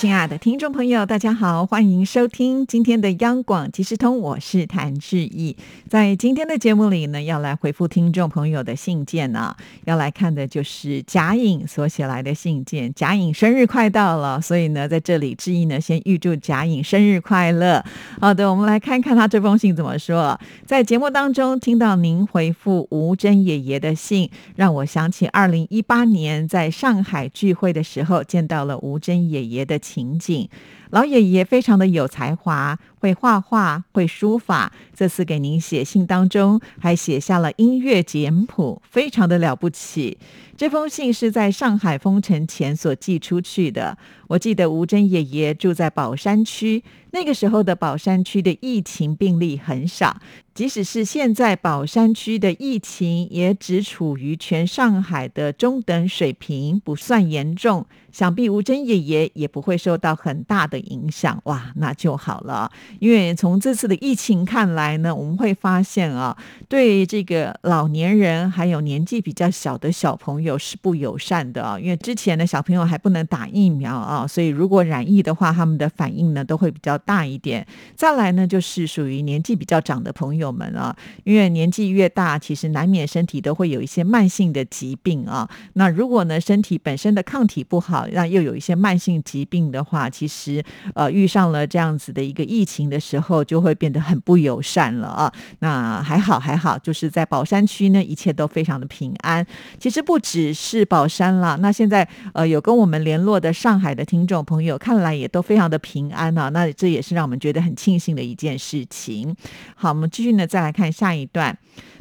[0.00, 5.54] 亲爱的听众朋友，大家好，欢迎收听今天的央广即时通，我是谭志毅。
[5.90, 9.54] 在今天的节目里呢，要来回复听众朋友的信件呢，
[9.84, 12.90] 要来看的就是贾颖所写来的信件。
[12.94, 17.84] 贾颖生日快到了，所以呢，在这里志毅呢，先预祝贾颖生日快乐。
[18.18, 20.40] 好的，我们来看看他这封信怎么说。
[20.64, 29.78] 在节目当中听到您回复吴珍爷爷的信，让我想起二零一八年在上海聚会的时候，见到了吴珍爷爷的。
[29.90, 30.48] 情景，
[30.90, 34.72] 老爷爷非常的有才华，会画画，会书法。
[34.94, 40.18] 这次给您写信当中，还写下了音乐简谱，非常的了不起。
[40.56, 43.96] 这封信是在上海封城前所寄出去的。
[44.28, 50.20] 我记得吴珍爷爷住在宝山区，那个时候的宝山区的疫情病例很少，
[50.52, 57.86] 即使是现在宝山区的疫情，也只处于全上海的中等水平，不算严重。
[58.12, 61.40] 想必吴珍爷爷也不会受到很大的影响。
[61.44, 62.70] 哇，那就好了。
[62.98, 66.36] 因为从这次的疫情看来呢，我们会发现啊，
[66.68, 71.78] 对这个老年人还有年纪比较小的小朋友是不友善的啊。
[71.78, 74.26] 因为之前的小朋友还不能打疫苗啊。
[74.26, 77.66] 所以，如果染疫的话，他们的反应呢都会比较大一点。
[77.96, 85.48] 再来呢，就是属于年纪比较长的朋友们啊，因为年纪越大，其实难免身体都会有一些慢性的疾病啊。
[85.74, 90.62] 那如果呢，身体本身的抗体不好，那又有一些慢性疾病的话，其实
[90.94, 95.32] 呃，遇上了这样子的一个疫情的时候，就会变得很不友善了啊。
[95.60, 99.46] 那还好还好，就是在宝山区呢，一切都非常的平安。
[99.78, 104.04] 其实不只是宝山了，那现在呃，有跟我们联络的上海的。
[104.10, 109.36] 听众朋友，看来也都非常的平安啊，那这也是让我们觉得很庆幸的一件事情。
[109.76, 111.56] 好，我们继续呢，再来看下一段，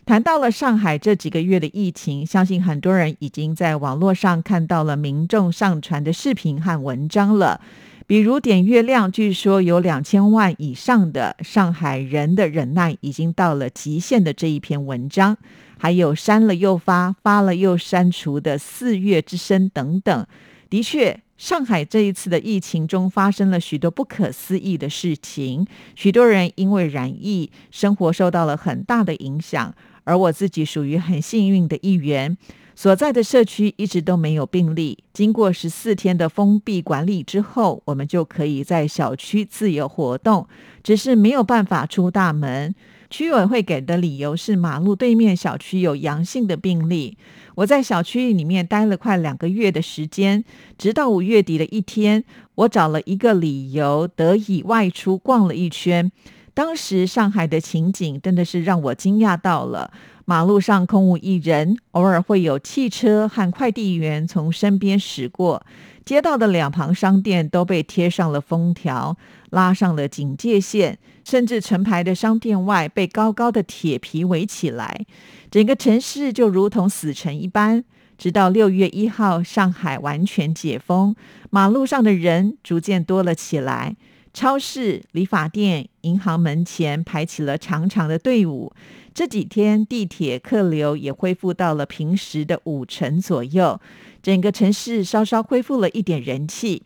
[0.07, 7.61] 谈到了上海这几个月的疫情，相信很多人已经在网络上看到了民众上传的视频和文章了，
[8.09, 15.37] 比如点月亮据说有两千万以上的上海人的忍耐已经到了极限的这一篇文章，
[15.77, 20.25] 还有删了又发，发了又删除的四月之声等等，
[20.71, 21.21] 的确。
[21.37, 29.75] 上海这一次的疫情中发生了许多不可思议的事情，许多人因为染疫，生活受到了很大的影响。
[30.03, 32.35] 而我自己属于很幸运的一员，
[32.81, 34.99] 所在的社区一直都没有病例。
[35.11, 40.47] 经过十四天的封闭管理之后，我们就可以在小区自由活动，
[40.81, 42.73] 只是没有办法出大门。
[43.09, 47.17] 区委会给的理由是马路对面小区有阳性的病例。
[47.55, 50.45] 我在小区里面待了快两个月的时间，
[50.77, 52.23] 直到五月底的一天，
[52.55, 56.09] 我找了一个理由得以外出逛了一圈。
[56.53, 59.91] 当时上海的情景真的是让我惊讶到了，
[60.29, 65.65] 马路上空无一人，偶尔会有汽车和快递员从身边驶过。
[66.05, 69.17] 街道的两旁商店都被贴上了封条，
[69.49, 75.03] 拉上了警戒线，甚至成排的商店外被高高的铁皮围起来，
[75.49, 77.83] 整个城市就如同死城一般。
[78.15, 81.15] 直到六月一号，上海完全解封，
[81.49, 83.95] 马路上的人逐渐多了起来，
[84.31, 88.71] 超市、理发店、银行门前排起了长长的队伍。
[89.19, 93.77] 这几天，地铁客流也恢复到了平时的五成左右。
[94.23, 96.83] 整个城市稍稍恢复了一点人气。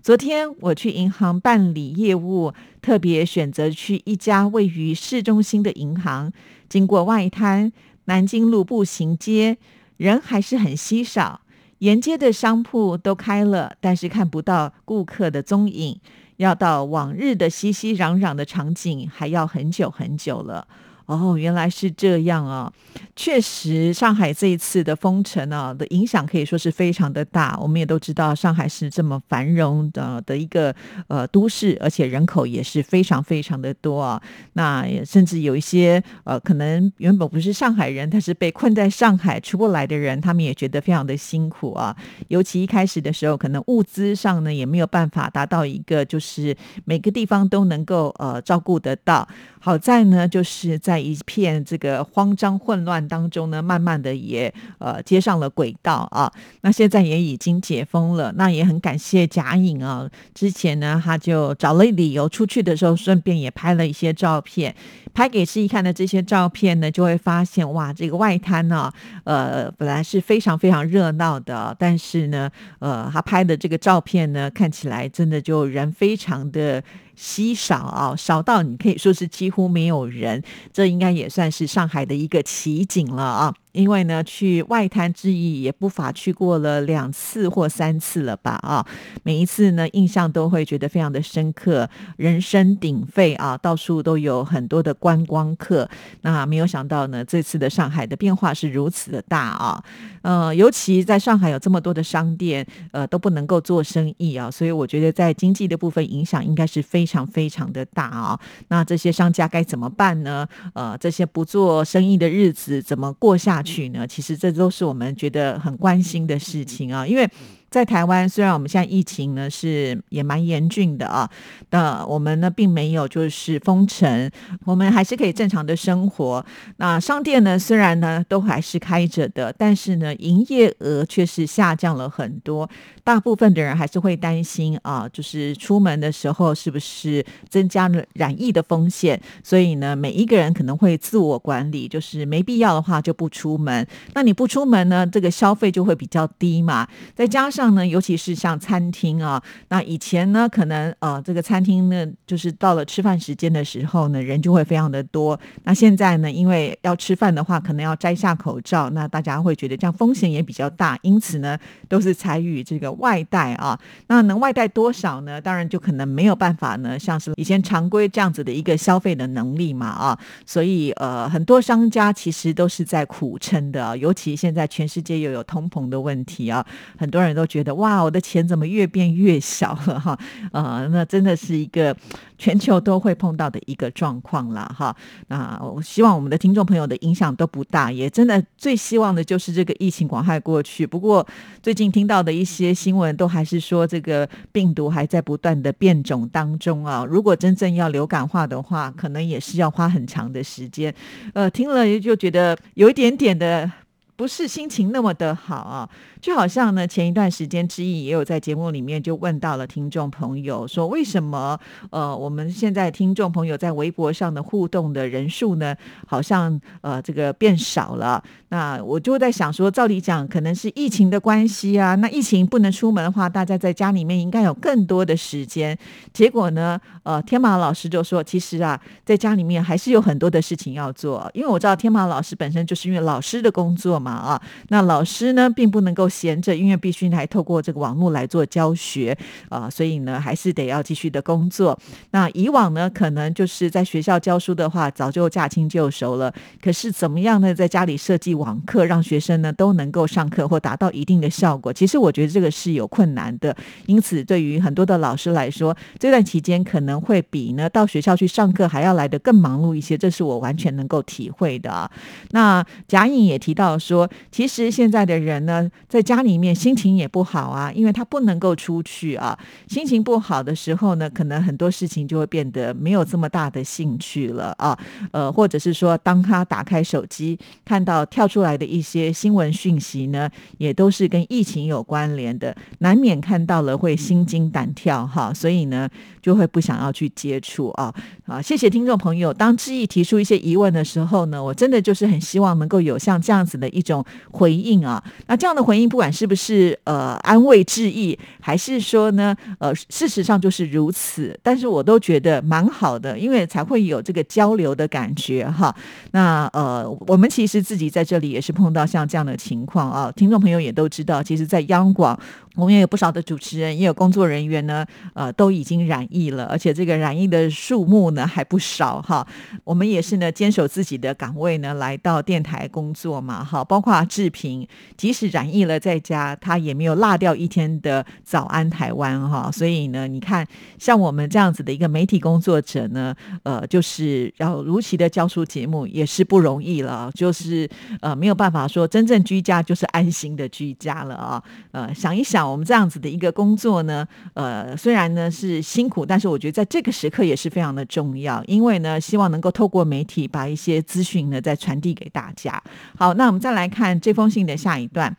[0.00, 6.32] 昨天我去银行办理业务，特别选择去一家位于市中心的银行。
[6.68, 7.72] 经过外滩
[8.04, 9.58] 南京路步行街，
[9.96, 11.40] 人还是很稀少，
[11.78, 15.98] 沿街的商铺都开了，但是看不到顾客的踪影。
[16.36, 20.68] 要到往日的熙熙攘攘的场景，还要很久很久了。
[21.06, 22.72] 哦，原来是这样啊！
[23.14, 27.58] 确实，上海这一次的封城啊的影响可以说是非常的大。
[27.60, 30.74] 我们也都知道，上海是这么繁荣的的一个
[31.08, 34.20] 呃都市，而且人口也是非常非常的多啊。
[34.54, 41.94] 那甚至有一些呃，可能原本不是上海人，但是被困在上海出不来的人，他们也觉得非常的辛苦啊。
[42.28, 46.56] 尤其一开始的时候，可能物资上呢也没有办法达到一个就是
[46.86, 49.28] 每个地方都能够呃照顾得到。
[49.60, 56.32] 好在呢，就是在一片这个慌张混乱当中呢，慢慢的也呃接上了轨道啊。
[56.62, 64.74] 那现在也已经解封了，那也很感谢贾颖啊，之前呢他就找了理由出去的时候，顺便也拍了一些照片。
[65.14, 68.90] 拍给示意看的这些照片呢，就会发现哇，这个外滩呢，
[69.24, 76.82] 呃，本来是非常非常热闹的，但是呢，呃，他拍的这个照片呢，看起来真的就人非常的。
[77.14, 80.42] 稀少啊，少到你可以说是几乎没有人，
[80.72, 83.54] 这应该也算是上海的一个奇景了啊。
[83.72, 88.86] 因为呢，去外滩之役也不乏去过了两次或三次了吧啊，
[89.24, 95.88] 每一次呢，印象都会觉得非常的深刻，人声鼎沸啊，到处都有很多的观光客。
[96.20, 99.82] 那没有想到呢，这次的上海的变化是如此的大啊，
[100.22, 106.82] 呃，尤其在上海有这么多的商店，呃，都不能够做生意啊，所以我觉得在经济的部分影响应该是。
[106.92, 108.38] 非常非常的大啊！
[108.68, 110.46] 那这些商家该怎么办呢？
[110.74, 114.06] 呃，这些不做生意的日子怎么过下去呢？
[114.06, 117.28] 其实这都是我们觉得很关心的事情啊，因为。
[117.72, 121.28] 在台湾，虽然我们现在疫情呢是也蛮严峻的啊，
[121.70, 124.30] 那我们呢并没有就是封城，
[124.66, 126.44] 我们还是可以正常的生活。
[126.76, 132.68] 那商店呢虽然呢都还是开着的，但是呢营业额却是下降了很多。
[133.02, 139.18] 大部分的人还是会担心啊，就是出门的时候是不是增加了染疫的风险？
[139.42, 143.86] 所以呢，每一个人可能会自我管理，就是没必要的话就不出门。
[144.12, 147.61] 那你不出门呢，这个消费就会比较低嘛，再加上。
[147.70, 155.38] 呢，尤其是像餐厅啊，那以前呢，可能呃，这个餐厅呢，就是到了吃饭时间的时候呢，人就会非常的多。
[155.62, 161.56] 那现在呢，因为要吃饭的话，可能要摘下口罩，那大家会觉得这样风险也比较大，因此呢，
[161.88, 163.78] 都是采取这个外带啊。
[164.08, 165.40] 那能外带多少呢？
[165.40, 170.18] 当然就可能没有办法呢，像是以前常规这样子的一个消费的能力嘛啊。
[170.44, 176.66] 所以呃，很多商家其实都是在苦撑的，尤其现在全世界又有通膨的问题啊，
[176.98, 177.46] 很多人都。
[177.52, 180.18] 觉得哇，我的钱怎么越变越小了哈？
[180.52, 181.94] 呃，那真的是一个
[182.38, 184.96] 全球都会碰到的一个状况了哈。
[185.28, 190.86] 那我希望我们的听众朋友的影响都不大，也真的最希望的就是这个疫情广害过去。
[190.86, 191.26] 不过
[191.62, 197.04] 最近听到的一些新闻都还是说这个病毒还在不断的变种当中啊。
[197.06, 200.94] 如果真正要流感化的话，可能也是要花很长的时间。
[201.34, 203.70] 呃，听了就觉得有一点点的。
[204.14, 205.88] 不是心情那么的好啊，
[206.20, 211.58] 就好像呢，前一段时间之意也有在节目里面就问到了听众朋友，说为什么
[211.90, 215.74] 呃我们现在听众朋友在微博上的互动的人数呢，
[216.06, 218.22] 好像呃这个变少了。
[218.50, 225.76] 那我就在想说，照理讲可能是疫情的关系啊，那疫情不能出门的话，大家在家里面应该有更多的时间。
[226.12, 234.12] 结果呢，呃，天马老师就说，其实啊，在家里面还是有很多的事情要做，因为我知道天马老师本身就是因为老师的工作嘛。
[234.12, 239.16] 啊，那老师呢，并不能够闲着，因为必须还透过这个网络来做教学
[239.48, 241.78] 啊，所以呢，还是得要继续的工作。
[242.10, 246.32] 那以往呢，可能就是在学校教书的话，早就驾轻就熟了。
[246.60, 251.72] 可是怎么样呢，在家里设计网课，让学生呢都能够上课或达到一定的效果？
[251.72, 253.56] 其实我觉得这个是有困难的。
[253.86, 259.98] 因此，对于很多的老师来说，这段期间可能会比呢到学校去上课还要来得更忙碌一些。
[259.98, 261.90] 这是我完全能够体会的啊。
[262.30, 263.91] 那贾颖也提到说。
[263.92, 269.38] 说其实现在的人呢，在家里面心情也不好啊，因为他不能够出去啊。
[269.68, 274.78] 心情不好的时候呢，可能很多事情就会变得没有这么大的兴趣了啊。
[275.10, 285.34] 呃，或者是说，当他打开手机看到跳出来的一些新闻讯息呢，也都是跟疫情有关联的，难免看到了会心惊胆跳哈。
[285.34, 285.88] 所以呢，
[286.22, 287.94] 就会不想要去接触啊。
[288.24, 289.34] 啊，谢谢听众朋友。
[289.34, 293.92] 当志毅提出一些疑问的时候呢，我真的就是很希望能够有像这样子的一一。
[293.92, 305.74] 种回应啊，那这样的回应，不管是不是呃安慰致意，还是说呢呃事实上就是如此，但是我都觉得蛮好的，因为才会有这个交流的感觉哈。
[306.12, 312.18] 那呃我们其实自己在这里也是碰到像这样的情况啊，听众朋友也都知道，其实，在央广。
[312.54, 319.26] 我们也有不少的主持人，也有工作人员呢，呃，都已经染疫了，而且这个染疫的数目呢还不少哈。
[319.64, 323.64] 我们也是呢，坚守自己的岗位呢，来到电台工作嘛，哈。
[323.64, 324.68] 包括志平，
[324.98, 329.50] 即使染疫了在家，他也没有落掉一天的早安台湾哈。
[329.50, 330.46] 所以呢，你看，
[330.78, 337.10] 像我们这样子的一个媒体工作者呢，呃，就是要如期的交出节目，也是不容易了。
[337.14, 337.66] 就是
[338.02, 341.42] 呃，没有办法说真正居家就是安心的居家了啊。
[341.70, 342.41] 呃，想一想。
[342.50, 352.62] 我们这样子的一个工作呢，呃，虽然呢是辛苦，但是我觉得在这个时刻也是非常的重要，因为呢，希望能够透过媒体把一些资讯呢再传递给大家。
[352.96, 355.14] 好，那我们再来看这封信的下一段。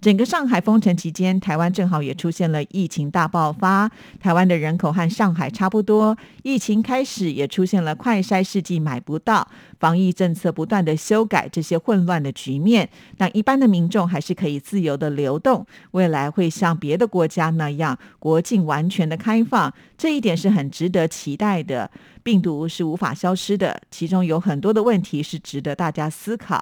[0.00, 3.90] 整个上海封城期间，台湾正好也出现了疫情大爆发。
[4.20, 9.48] 台湾的人口和上海差不多，疫情开始也出现了快筛试剂买不到，
[9.80, 15.66] 防疫政策不断的修改，这些混乱的局面，但一般的民众还是可以自由的流动。
[15.92, 21.90] 未来会像别的国家那样，国境完全的开放，这一点是很值得期待的。
[22.22, 26.60] 病毒是无法消失的，其中有很多的问题是值得大家思考。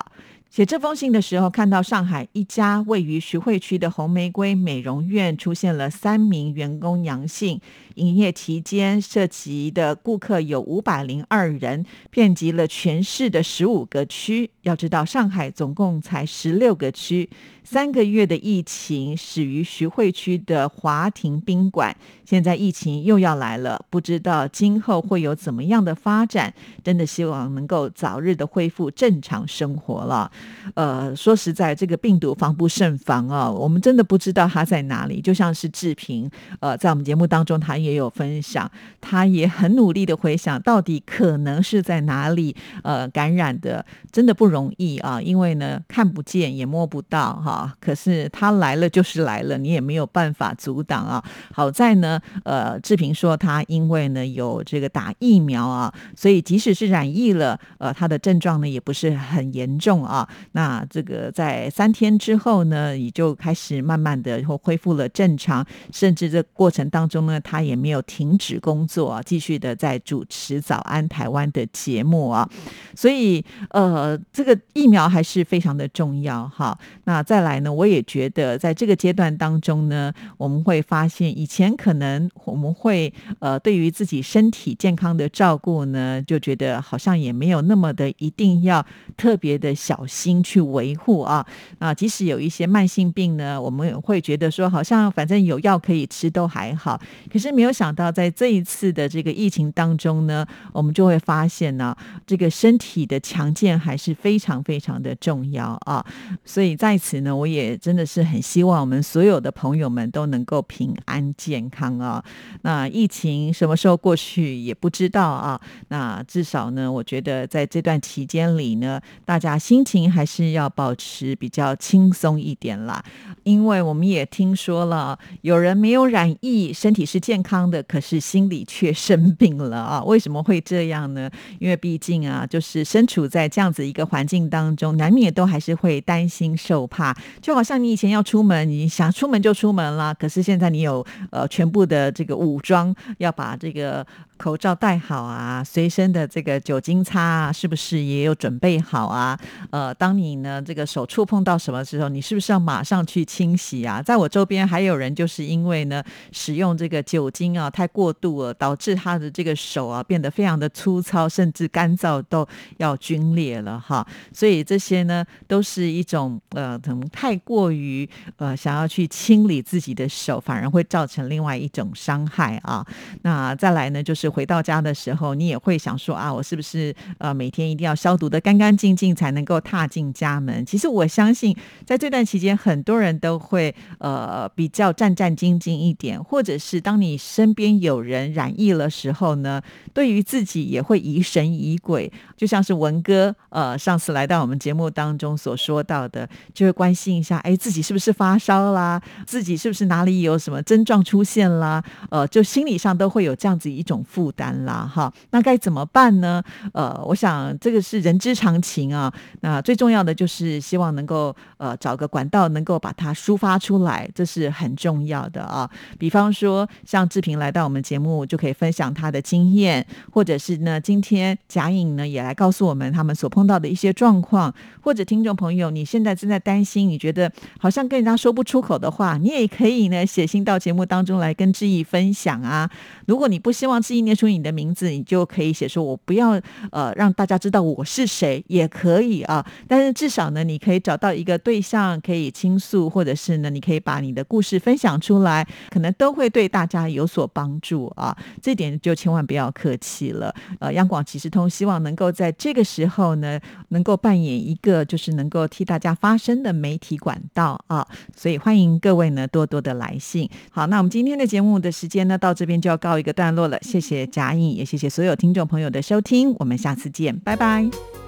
[0.54, 7.60] 写这封信的时候，看到上海一家位于徐汇区的红玫瑰美容院出现了三名员工阳性，
[7.96, 14.48] 营业期间涉及的顾客有五百零二人，遍及了全市的十五个区。
[14.62, 17.28] 要知道，上海总共才十六个区。
[17.64, 26.52] 三个月的疫情始于徐汇区的华庭宾馆，现在疫情又要来了，不知道今后会有怎么样的发展。
[26.84, 30.30] 真的希望能够早日的恢复正常生活了。
[30.74, 35.20] 呃，说实在，这个病毒防不胜防啊，我们真的不知道它在哪里。
[35.20, 38.70] 就像是志平，呃，在我们节目当中，他也有分享，
[39.00, 47.72] 他也很努力的回想，到底可能是在哪里呃感染的，真的不容易啊，因为呢看不见也摸不到哈。
[47.80, 51.22] 可是他来了就是来了，你也没有办法阻挡啊。
[51.52, 60.28] 好在呢，呃，志平说他因为呢有这个打疫苗啊，所以即使是染疫了，呃，他的症状呢也不是很严重啊。
[60.52, 72.48] 那这个在三天之后呢，也就开始慢慢的后恢复了正常，甚至这过程当中呢，他也没有停止工作啊，继续的在主持《早安台湾》的节目啊。
[72.96, 76.76] 所以，呃，这个疫苗还是非常的重要哈。
[77.04, 77.44] 那再。
[77.44, 88.82] 来呢，我也觉得在这个阶段当中呢，我们会发现以前可能我们会呃，对于自己身体健康的照顾呢，就觉得好像也没有那么的一定要
[89.14, 91.44] 特别的小心心去维护啊
[91.78, 96.98] 啊，即使有一些慢性病呢，我们会觉得说好像反正有药可以吃都还好，
[97.30, 101.94] 可是没有想到在这一次的这个疫情当中呢，我们就会发现呢，
[102.26, 106.02] 这个身体的强健还是非常非常的重要啊，
[106.44, 107.34] 所以在此呢。
[107.34, 112.24] 我也真的是很希望我们所有的朋友们都能够平安健康啊！
[112.62, 115.60] 那疫情什么时候过去也不知道啊。
[115.88, 123.02] 那至少呢，我觉得在这段期间里呢，大家心情您还是要保持比较轻松一点啦。
[123.42, 130.02] 因为我们也听说了，有人没有染疫，身体是健康的，可是心里却生病了啊！
[130.04, 131.30] 为什么会这样呢？
[131.58, 137.16] 因为毕竟啊，就是身处在这样子一个环境当中，难免都还是会担心受怕。
[137.40, 144.06] 就好像你以前要出门，你想出门就出门了，可是现在你有呃全部的这个武装，要把这个。
[144.36, 149.38] 口罩戴好啊，随身的这个酒精擦啊，是不是也有准备好啊？
[149.70, 154.02] 呃，当你呢这个手触碰到什么时候，你是不是要马上去清洗啊？
[154.02, 162.46] 在我周边还有人就是因为呢使用这个酒精啊太过度了，导致他的这个手啊变得非常的粗糙，甚至干燥都
[162.76, 164.06] 要皲裂了哈。
[164.34, 172.86] 所以这些呢都是一种呃可能太过于呃想要去清理自己的手，反而会造成另外一种伤害啊。
[173.22, 174.34] 那再来呢就是。
[174.34, 180.64] 回到家的时候，你也会想说啊，我是不是呃每天一定要消毒的干干净净才能够踏进家门？
[180.64, 189.60] 其实我相信，在这段期间，很多人都会呃比较战战兢兢一点，或者是当你身边有人染疫了时候呢，
[189.92, 192.12] 对于自己也会疑神疑鬼。
[192.36, 199.02] 就像是文哥呃上次来到我们节目当中所说到的，就会关心一下，哎，自己是不是发烧啦？
[199.26, 201.82] 自己是不是哪里有什么症状出现啦？
[202.10, 204.04] 呃，就心理上都会有这样子一种。
[204.04, 206.42] 负担啦，哈，那该怎么办呢？
[206.72, 209.12] 呃，我想这个是人之常情啊。
[209.40, 215.68] 那最最重要的就是希望能够呃找个管道，能够把它抒发出来，这是很重要的啊。
[215.98, 227.28] 比方说，像志平来到我们节目，就可以分享他的经验，或者是呢，今天贾颖呢也来告诉我们他们所碰到的一些状况，或者听众朋友，你现在正在担心，你觉得
[227.58, 232.70] 好像跟人家说不出口的话，你也可以呢写信到节目当中来跟志毅分享啊。
[233.06, 236.40] 如果你不希望志毅念出你的名字，你就可以写说我不要
[236.70, 239.44] 呃让大家知道我是谁也可以啊。
[239.68, 248.16] 但是至少呢，你可以找到一个对象可以倾诉，或者是呢，你可以把你的故事分享出来，可能都会对大家有所帮助啊。
[248.42, 250.34] 这点就千万不要客气了。
[250.60, 257.86] 呃，央广即时通希望能够在这个时候呢，能够扮演一个就是能够替大家发声的媒体管道啊。
[258.16, 260.28] 所以欢迎各位呢多多的来信。
[260.50, 263.58] 好，那我们今天的节目的时间呢，到这边就要告一个段落了。
[263.62, 268.03] 谢谢贾颖，也谢谢所有听众朋友的收听，我们下次见，拜拜。